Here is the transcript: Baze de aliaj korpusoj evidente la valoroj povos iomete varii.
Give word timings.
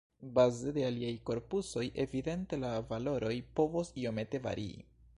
Baze 0.37 0.71
de 0.77 0.85
aliaj 0.85 1.11
korpusoj 1.29 1.85
evidente 2.05 2.61
la 2.65 2.75
valoroj 2.95 3.35
povos 3.61 3.97
iomete 4.07 4.47
varii. 4.49 4.79